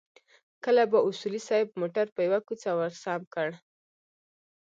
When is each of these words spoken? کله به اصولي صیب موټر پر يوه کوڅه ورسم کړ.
کله 0.63 0.83
به 0.91 0.97
اصولي 1.07 1.41
صیب 1.47 1.67
موټر 1.81 2.05
پر 2.13 2.21
يوه 2.27 2.39
کوڅه 2.47 2.69
ورسم 2.79 3.21
کړ. 3.33 3.49